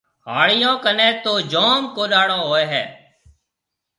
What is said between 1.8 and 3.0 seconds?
ڪوڏاڙون هوئي هيَ۔